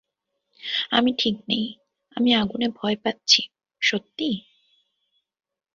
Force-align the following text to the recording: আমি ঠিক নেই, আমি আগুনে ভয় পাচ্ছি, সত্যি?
আমি 0.91 1.11
ঠিক 1.19 1.35
নেই, 1.49 1.65
আমি 2.17 2.29
আগুনে 2.35 2.67
ভয় 2.75 2.97
পাচ্ছি, 3.03 3.41
সত্যি? 3.81 4.29